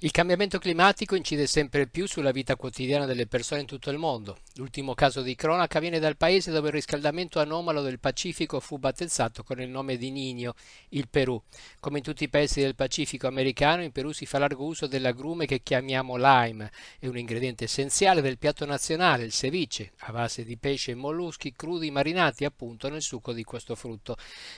[0.00, 4.38] Il cambiamento climatico incide sempre più sulla vita quotidiana delle persone in tutto il mondo.
[4.54, 9.42] L'ultimo caso di cronaca viene dal paese dove il riscaldamento anomalo del Pacifico fu battezzato
[9.42, 10.52] con il nome di Niño,
[10.90, 11.42] il Perù.
[11.80, 15.46] Come in tutti i paesi del Pacifico americano, in Perù si fa largo uso dell'agrume
[15.46, 16.70] che chiamiamo lime,
[17.00, 21.54] è un ingrediente essenziale del piatto nazionale, il ceviche, a base di pesce e molluschi
[21.56, 24.16] crudi marinati appunto nel succo di questo frutto.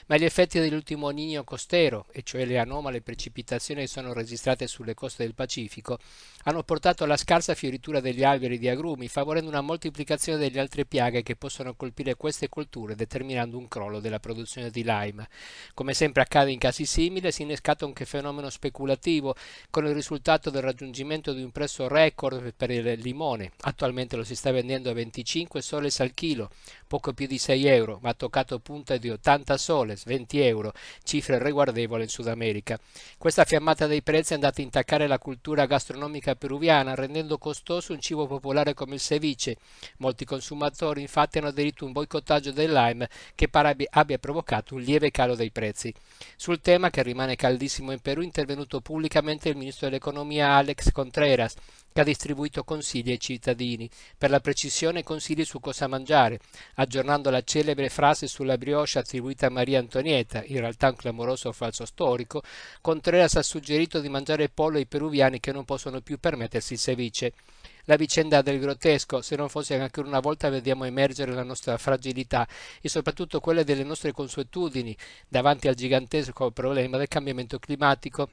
[0.08, 4.92] Ma gli effetti dell'ultimo Niño costero, e cioè le anomale precipitazioni che sono registrate sulle
[4.92, 5.98] coste del del Pacifico
[6.44, 11.22] hanno portato alla scarsa fioritura degli alberi di agrumi, favorendo una moltiplicazione delle altre piaghe
[11.22, 15.28] che possono colpire queste colture, determinando un crollo della produzione di lime.
[15.74, 19.34] Come sempre accade in casi simili, si innescata un fenomeno speculativo,
[19.68, 23.52] con il risultato del raggiungimento di un prezzo record per il limone.
[23.60, 26.50] Attualmente lo si sta vendendo a 25 soles al chilo,
[26.86, 30.72] poco più di 6 euro, ma ha toccato punta di 80 soles, 20 euro,
[31.04, 32.78] cifre riguardevoli in Sud America.
[33.18, 38.00] Questa fiammata dei prezzi è andata a intaccare la cultura gastronomica peruviana, rendendo costoso un
[38.00, 39.58] cibo popolare come il ceviche.
[39.98, 44.80] Molti consumatori infatti hanno aderito a un boicottaggio del lime che pare abbia provocato un
[44.80, 45.94] lieve calo dei prezzi.
[46.34, 51.54] Sul tema, che rimane caldissimo in Perù, è intervenuto pubblicamente il ministro dell'economia Alex Contreras,
[51.92, 56.38] che ha distribuito consigli ai cittadini, per la precisione consigli su cosa mangiare,
[56.74, 61.84] aggiornando la celebre frase sulla brioche attribuita a Maria Antonietta, in realtà un clamoroso falso
[61.84, 62.42] storico,
[62.80, 67.32] Contreras ha suggerito di mangiare pollo ai peruviani che non possono più permettersi il ceviche.
[67.84, 71.76] La vicenda del grottesco, se non fosse che anche una volta vediamo emergere la nostra
[71.76, 72.46] fragilità
[72.80, 74.96] e soprattutto quelle delle nostre consuetudini
[75.26, 78.28] davanti al gigantesco problema del cambiamento climatico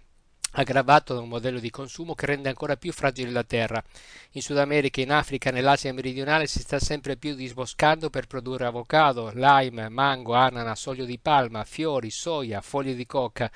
[0.51, 3.83] aggravato da un modello di consumo che rende ancora più fragile la terra.
[4.31, 9.31] In Sud America, in Africa nell'Asia meridionale si sta sempre più disboscando per produrre avocado,
[9.33, 13.51] lime, mango, ananas, olio di palma, fiori, soia, foglie di coca.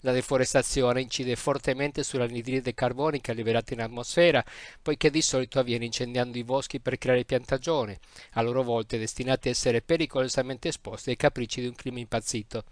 [0.00, 4.44] La deforestazione incide fortemente sull'anidride carbonica liberata in atmosfera,
[4.80, 7.98] poiché di solito avviene incendiando i boschi per creare piantagione,
[8.32, 12.64] a loro volta destinati a essere pericolosamente esposti ai capricci di un clima impazzito.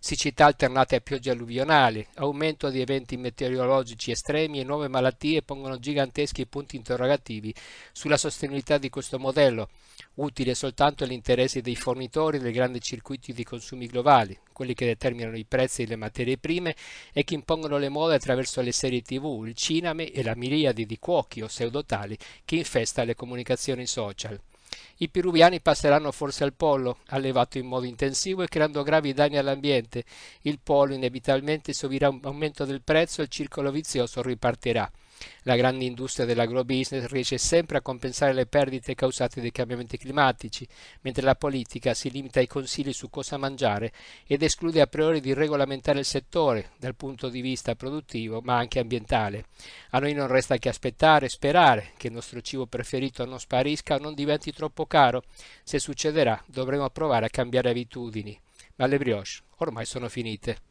[0.00, 6.46] Siccità alternate a piogge alluvionali, aumento di eventi meteorologici estremi e nuove malattie pongono giganteschi
[6.46, 7.54] punti interrogativi
[7.92, 9.68] sulla sostenibilità di questo modello,
[10.14, 15.36] utile soltanto agli interessi dei fornitori dei grandi circuiti di consumi globali, quelli che determinano
[15.36, 16.74] i prezzi delle materie prime
[17.12, 20.98] e che impongono le mode attraverso le serie tv, il cinema e la miriade di
[20.98, 24.40] cuochi o pseudotali che infesta le comunicazioni social.
[25.00, 30.04] I peruviani passeranno forse al pollo, allevato in modo intensivo e creando gravi danni all'ambiente.
[30.42, 34.90] Il pollo inevitabilmente subirà un aumento del prezzo e il circolo vizioso ripartirà.
[35.42, 40.66] La grande industria dell'agrobusiness riesce sempre a compensare le perdite causate dai cambiamenti climatici,
[41.02, 43.92] mentre la politica si limita ai consigli su cosa mangiare
[44.26, 48.78] ed esclude a priori di regolamentare il settore dal punto di vista produttivo ma anche
[48.78, 49.46] ambientale.
[49.90, 53.94] A noi non resta che aspettare e sperare che il nostro cibo preferito non sparisca
[53.94, 55.22] o non diventi troppo caro.
[55.62, 58.38] Se succederà dovremo provare a cambiare abitudini.
[58.76, 60.67] Ma le brioche ormai sono finite.